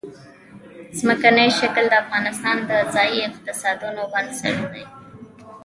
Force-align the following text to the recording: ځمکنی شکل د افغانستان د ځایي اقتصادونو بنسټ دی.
ځمکنی 0.99 1.47
شکل 1.59 1.83
د 1.89 1.93
افغانستان 2.03 2.57
د 2.69 2.71
ځایي 2.93 3.19
اقتصادونو 3.29 4.01
بنسټ 4.11 4.57
دی. 4.73 4.85